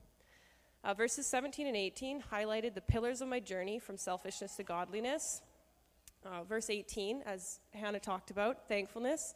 [0.85, 5.41] Uh, verses 17 and 18 highlighted the pillars of my journey from selfishness to godliness.
[6.25, 9.35] Uh, verse 18, as Hannah talked about, thankfulness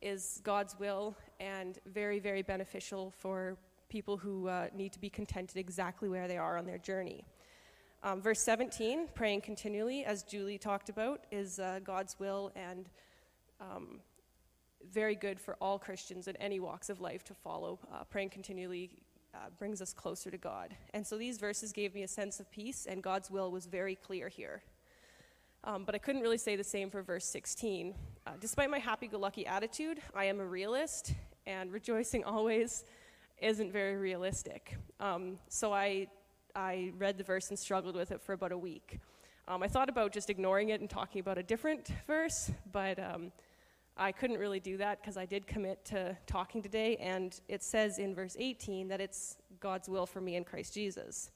[0.00, 3.58] is God's will and very, very beneficial for
[3.90, 7.24] people who uh, need to be contented exactly where they are on their journey.
[8.02, 12.88] Um, verse 17, praying continually, as Julie talked about, is uh, God's will and
[13.60, 14.00] um,
[14.90, 17.78] very good for all Christians in any walks of life to follow.
[17.92, 18.90] Uh, praying continually
[19.34, 20.74] uh, brings us closer to God.
[20.94, 23.94] And so these verses gave me a sense of peace, and God's will was very
[23.94, 24.62] clear here.
[25.62, 27.94] Um, but I couldn't really say the same for verse 16.
[28.26, 31.12] Uh, despite my happy go lucky attitude, I am a realist,
[31.46, 32.84] and rejoicing always
[33.42, 34.76] isn't very realistic.
[35.00, 36.08] Um, so I,
[36.54, 39.00] I read the verse and struggled with it for about a week.
[39.48, 43.30] Um, I thought about just ignoring it and talking about a different verse, but um,
[43.98, 47.98] I couldn't really do that because I did commit to talking today, and it says
[47.98, 51.30] in verse 18 that it's God's will for me in Christ Jesus.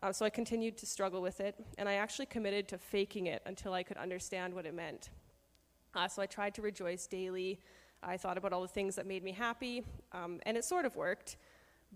[0.00, 3.42] Uh, so I continued to struggle with it, and I actually committed to faking it
[3.46, 5.10] until I could understand what it meant.
[5.94, 7.60] Uh, so I tried to rejoice daily.
[8.02, 9.82] I thought about all the things that made me happy,
[10.12, 11.36] um, and it sort of worked,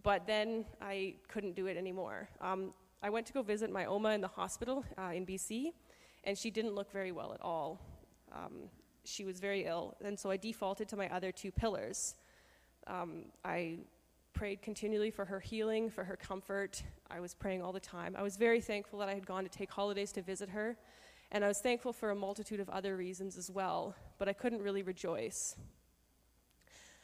[0.03, 2.29] but then I couldn't do it anymore.
[2.41, 2.75] Um,
[3.05, 5.73] I went to go visit my Oma in the hospital uh, in BC,
[6.25, 7.81] and she didn't look very well at all.
[8.33, 8.69] Um,
[9.05, 12.17] she was very ill, and so I defaulted to my other two pillars.
[12.89, 13.79] Um, I
[14.33, 16.83] prayed continually for her healing, for her comfort.
[17.11, 18.15] I was praying all the time.
[18.19, 20.77] I was very thankful that I had gone to take holidays to visit her,
[21.31, 24.63] and I was thankful for a multitude of other reasons as well, but I couldn't
[24.63, 25.57] really rejoice.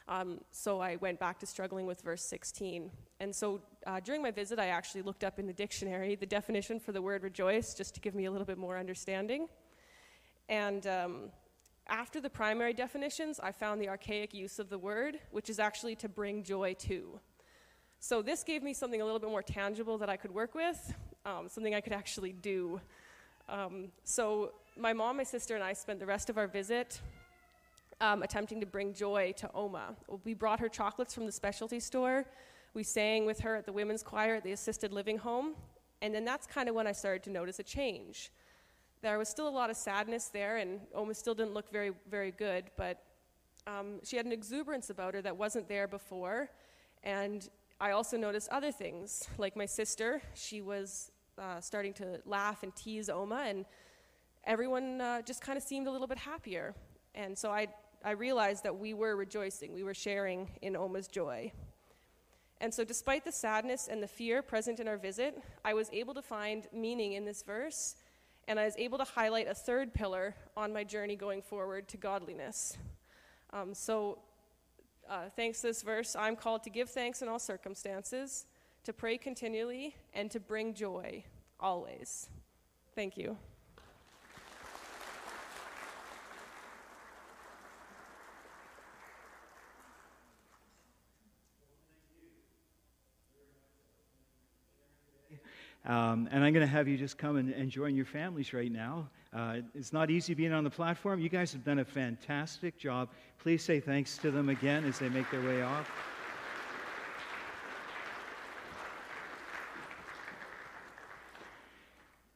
[0.07, 2.89] Um, so I went back to struggling with verse 16.
[3.19, 6.79] And so uh, during my visit, I actually looked up in the dictionary the definition
[6.79, 9.47] for the word rejoice, just to give me a little bit more understanding.
[10.47, 11.31] And um,
[11.89, 15.95] after the primary definitions, I found the archaic use of the word, which is actually
[15.97, 17.19] to bring joy to.
[17.99, 20.93] So this gave me something a little bit more tangible that I could work with,
[21.25, 22.79] um, something I could actually do.
[23.49, 27.01] Um, so my mom, my sister, and I spent the rest of our visit
[27.99, 29.95] um, attempting to bring joy to Oma.
[30.23, 32.25] We brought her chocolates from the specialty store.
[32.73, 35.55] We sang with her at the women's choir at the assisted living home.
[36.01, 38.31] And then that's kind of when I started to notice a change
[39.01, 42.31] there was still a lot of sadness there, and Oma still didn't look very, very
[42.31, 43.01] good, but
[43.65, 46.49] um, she had an exuberance about her that wasn't there before.
[47.03, 47.47] And
[47.79, 50.21] I also noticed other things, like my sister.
[50.33, 53.65] She was uh, starting to laugh and tease Oma, and
[54.43, 56.75] everyone uh, just kind of seemed a little bit happier.
[57.15, 57.67] And so I,
[58.03, 61.53] I realized that we were rejoicing, we were sharing in Oma's joy.
[62.61, 66.13] And so, despite the sadness and the fear present in our visit, I was able
[66.13, 67.95] to find meaning in this verse
[68.49, 71.97] and I was able to highlight a third pillar on my journey going forward to
[71.97, 72.75] godliness.
[73.53, 74.17] Um, so,
[75.07, 78.47] uh, thanks to this verse, I'm called to give thanks in all circumstances,
[78.85, 81.23] to pray continually, and to bring joy
[81.59, 82.27] always.
[82.95, 83.37] Thank you.
[95.85, 98.71] Um, and I'm going to have you just come and, and join your families right
[98.71, 99.09] now.
[99.33, 101.19] Uh, it's not easy being on the platform.
[101.19, 103.09] You guys have done a fantastic job.
[103.39, 105.89] Please say thanks to them again as they make their way off.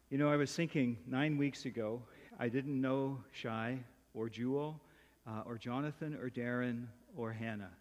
[0.09, 2.03] You know, I was thinking nine weeks ago,
[2.39, 3.79] I didn't know Shai
[4.13, 4.79] or Jewel
[5.27, 6.85] uh, or Jonathan or Darren
[7.17, 7.71] or Hannah.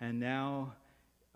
[0.00, 0.72] And now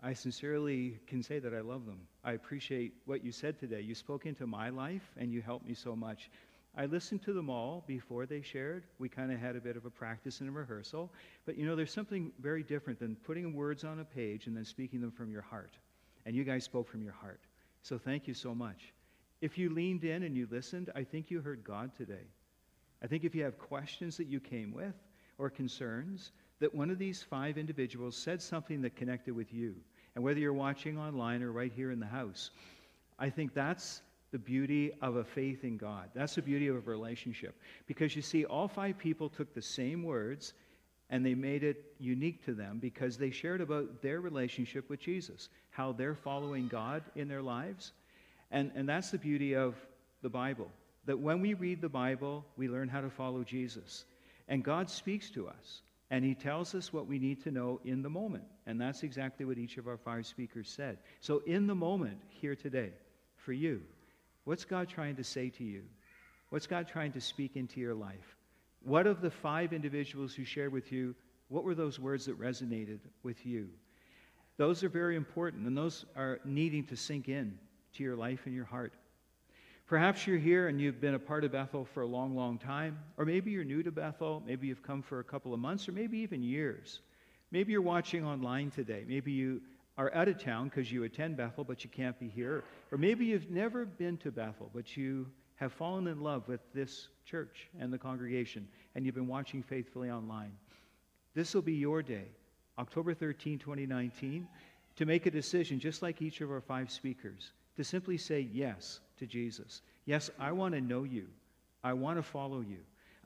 [0.01, 1.99] I sincerely can say that I love them.
[2.23, 3.81] I appreciate what you said today.
[3.81, 6.29] You spoke into my life and you helped me so much.
[6.75, 8.83] I listened to them all before they shared.
[8.99, 11.11] We kind of had a bit of a practice and a rehearsal.
[11.45, 14.65] But you know, there's something very different than putting words on a page and then
[14.65, 15.71] speaking them from your heart.
[16.27, 17.41] And you guys spoke from your heart.
[17.81, 18.93] So thank you so much.
[19.41, 22.27] If you leaned in and you listened, I think you heard God today.
[23.01, 24.95] I think if you have questions that you came with
[25.39, 29.75] or concerns, that one of these five individuals said something that connected with you.
[30.15, 32.49] And whether you're watching online or right here in the house,
[33.19, 34.01] I think that's
[34.31, 36.09] the beauty of a faith in God.
[36.13, 37.55] That's the beauty of a relationship.
[37.85, 40.53] Because you see, all five people took the same words
[41.09, 45.49] and they made it unique to them because they shared about their relationship with Jesus,
[45.69, 47.93] how they're following God in their lives.
[48.51, 49.75] And, and that's the beauty of
[50.21, 50.69] the Bible.
[51.05, 54.03] That when we read the Bible, we learn how to follow Jesus.
[54.49, 55.81] And God speaks to us.
[56.09, 58.45] And he tells us what we need to know in the moment.
[58.65, 60.99] And that's exactly what each of our five speakers said.
[61.19, 62.91] So, in the moment, here today,
[63.35, 63.81] for you,
[64.45, 65.83] what's God trying to say to you?
[66.49, 68.35] What's God trying to speak into your life?
[68.83, 71.13] What of the five individuals who shared with you,
[71.49, 73.69] what were those words that resonated with you?
[74.55, 77.57] Those are very important, and those are needing to sink in
[77.95, 78.93] to your life and your heart.
[79.87, 82.99] Perhaps you're here and you've been a part of Bethel for a long, long time.
[83.15, 84.43] Or maybe you're new to Bethel.
[84.45, 86.99] Maybe you've come for a couple of months or maybe even years.
[87.51, 89.05] Maybe you're watching online today.
[89.07, 89.61] Maybe you
[89.97, 92.65] are out of town because you attend Bethel but you can't be here.
[92.91, 95.25] Or maybe you've never been to Bethel but you
[95.55, 100.11] have fallen in love with this church and the congregation and you've been watching faithfully
[100.11, 100.51] online.
[101.33, 102.27] This will be your day,
[102.77, 104.49] October 13, 2019,
[104.97, 108.99] to make a decision, just like each of our five speakers, to simply say yes
[109.17, 109.81] to Jesus.
[110.05, 111.27] Yes, I want to know you.
[111.83, 112.79] I want to follow you.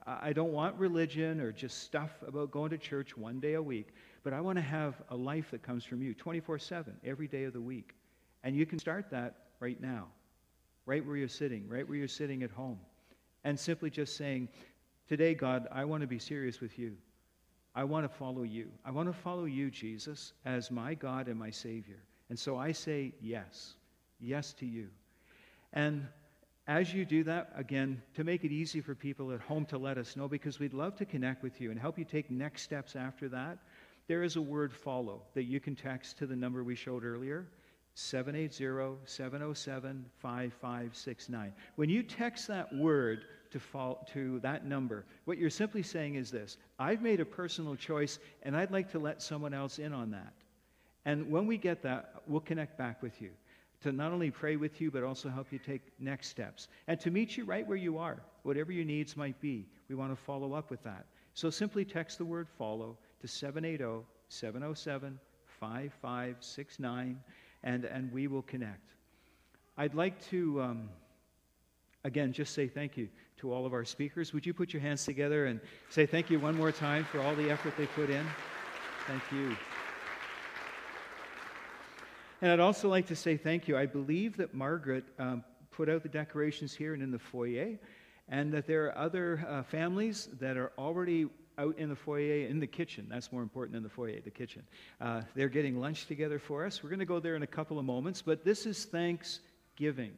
[0.06, 3.88] I don't want religion or just stuff about going to church one day a week,
[4.24, 7.44] but I want to have a life that comes from you 24 7, every day
[7.44, 7.94] of the week.
[8.42, 10.08] And you can start that right now,
[10.86, 12.80] right where you're sitting, right where you're sitting at home.
[13.44, 14.48] And simply just saying,
[15.08, 16.96] Today, God, I want to be serious with you.
[17.74, 18.68] I want to follow you.
[18.84, 22.02] I want to follow you, Jesus, as my God and my Savior.
[22.28, 23.74] And so I say yes,
[24.20, 24.88] yes to you.
[25.72, 26.06] And
[26.66, 29.98] as you do that, again, to make it easy for people at home to let
[29.98, 32.94] us know, because we'd love to connect with you and help you take next steps
[32.94, 33.58] after that,
[34.06, 37.46] there is a word follow that you can text to the number we showed earlier.
[37.94, 41.52] 780 707 5569.
[41.76, 43.60] When you text that word to,
[44.12, 48.56] to that number, what you're simply saying is this I've made a personal choice and
[48.56, 50.32] I'd like to let someone else in on that.
[51.04, 53.30] And when we get that, we'll connect back with you
[53.82, 57.10] to not only pray with you, but also help you take next steps and to
[57.10, 59.66] meet you right where you are, whatever your needs might be.
[59.88, 61.06] We want to follow up with that.
[61.34, 65.18] So simply text the word follow to 780 707
[65.60, 67.20] 5569
[67.62, 68.94] and, and we will connect.
[69.78, 70.88] I'd like to, um,
[72.04, 73.08] again, just say thank you
[73.38, 74.32] to all of our speakers.
[74.32, 77.34] Would you put your hands together and say thank you one more time for all
[77.34, 78.26] the effort they put in?
[79.06, 79.56] Thank you.
[82.42, 83.78] And I'd also like to say thank you.
[83.78, 87.78] I believe that Margaret um, put out the decorations here and in the foyer,
[88.28, 92.58] and that there are other uh, families that are already out in the foyer, in
[92.58, 93.06] the kitchen.
[93.08, 94.64] That's more important than the foyer, the kitchen.
[95.00, 96.82] Uh, they're getting lunch together for us.
[96.82, 100.12] We're going to go there in a couple of moments, but this is Thanksgiving.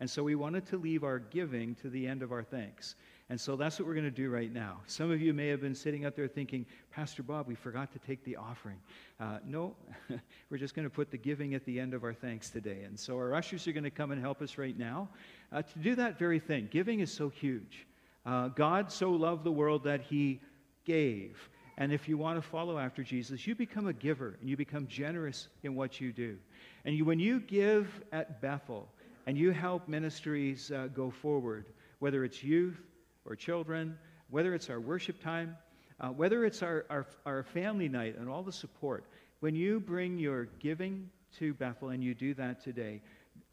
[0.00, 2.94] And so we wanted to leave our giving to the end of our thanks.
[3.28, 4.80] And so that's what we're going to do right now.
[4.86, 7.98] Some of you may have been sitting out there thinking, Pastor Bob, we forgot to
[7.98, 8.78] take the offering.
[9.18, 9.74] Uh, no,
[10.50, 12.82] we're just going to put the giving at the end of our thanks today.
[12.84, 15.08] And so our ushers are going to come and help us right now
[15.50, 16.68] uh, to do that very thing.
[16.70, 17.86] Giving is so huge.
[18.24, 20.40] Uh, God so loved the world that he
[20.84, 21.50] gave.
[21.78, 24.86] And if you want to follow after Jesus, you become a giver and you become
[24.86, 26.38] generous in what you do.
[26.84, 28.88] And you, when you give at Bethel
[29.26, 31.66] and you help ministries uh, go forward,
[31.98, 32.80] whether it's youth
[33.26, 33.98] or children,
[34.30, 35.56] whether it's our worship time,
[36.00, 39.04] uh, whether it's our, our, our family night and all the support,
[39.40, 43.02] when you bring your giving to Bethel and you do that today,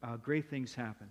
[0.02, 1.08] uh, great things happen.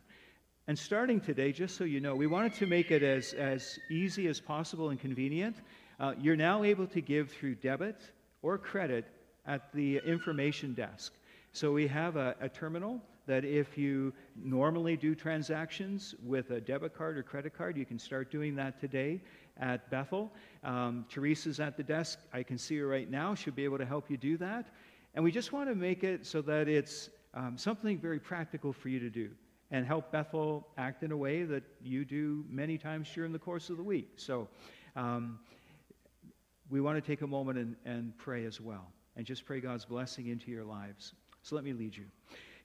[0.68, 4.28] And starting today, just so you know, we wanted to make it as, as easy
[4.28, 5.57] as possible and convenient.
[5.99, 7.99] Uh, you're now able to give through debit
[8.41, 9.05] or credit
[9.45, 11.14] at the information desk.
[11.51, 16.93] So we have a, a, terminal that if you normally do transactions with a debit
[16.93, 19.21] card or credit card, you can start doing that today
[19.57, 20.32] at Bethel.
[20.63, 22.19] Um, Teresa's at the desk.
[22.34, 23.36] I can see her right now.
[23.36, 24.67] She'll be able to help you do that.
[25.15, 28.89] And we just want to make it so that it's um, something very practical for
[28.89, 29.30] you to do
[29.71, 33.69] and help Bethel act in a way that you do many times during the course
[33.69, 34.09] of the week.
[34.17, 34.47] So,
[34.95, 35.39] um,
[36.69, 39.86] we want to take a moment and, and pray as well and just pray God's
[39.86, 41.13] blessing into your lives.
[41.43, 42.05] So let me lead you.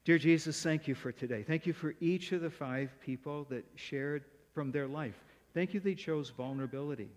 [0.05, 1.43] Dear Jesus, thank you for today.
[1.43, 4.23] Thank you for each of the five people that shared
[4.53, 5.19] from their life.
[5.53, 7.09] Thank you they chose vulnerability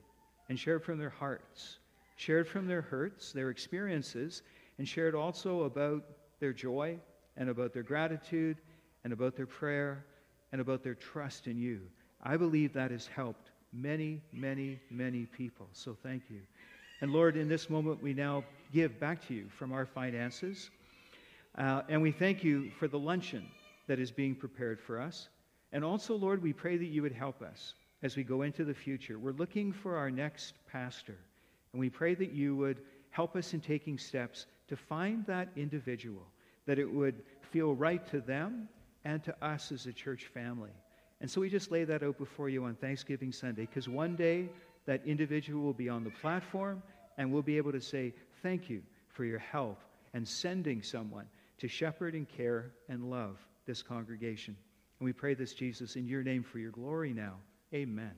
[0.49, 1.78] and shared from their hearts,
[2.16, 4.43] shared from their hurts, their experiences,
[4.78, 6.03] and shared also about
[6.41, 6.99] their joy
[7.37, 8.59] and about their gratitude
[9.05, 10.05] and about their prayer
[10.51, 11.80] and about their trust in you.
[12.22, 15.68] I believe that has helped many, many, many people.
[15.72, 16.41] So thank you.
[17.01, 20.70] And Lord, in this moment, we now give back to you from our finances.
[21.57, 23.46] Uh, and we thank you for the luncheon
[23.86, 25.28] that is being prepared for us.
[25.72, 28.74] And also, Lord, we pray that you would help us as we go into the
[28.74, 29.18] future.
[29.18, 31.16] We're looking for our next pastor.
[31.72, 32.80] And we pray that you would
[33.11, 36.26] help us in taking steps to find that individual,
[36.66, 38.68] that it would feel right to them
[39.05, 40.70] and to us as a church family.
[41.20, 44.48] And so we just lay that out before you on Thanksgiving Sunday, because one day
[44.86, 46.82] that individual will be on the platform
[47.18, 49.78] and we'll be able to say, Thank you for your help
[50.14, 51.26] and sending someone
[51.62, 54.56] to shepherd and care and love this congregation.
[54.98, 57.36] And we pray this, Jesus, in your name for your glory now.
[57.72, 58.16] Amen.